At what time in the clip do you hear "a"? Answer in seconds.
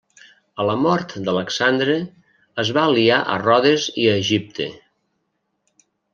0.61-0.65, 3.35-3.37, 4.09-4.17